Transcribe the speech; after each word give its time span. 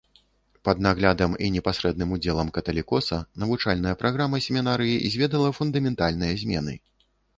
Пад 0.67 0.79
наглядам 0.85 1.35
і 1.47 1.49
непасрэдным 1.55 2.15
удзелам 2.15 2.49
каталікоса 2.55 3.19
навучальная 3.43 3.95
праграма 4.05 4.37
семінарыі 4.47 5.11
зведала 5.17 5.53
фундаментальныя 5.59 6.33
змены. 6.47 6.73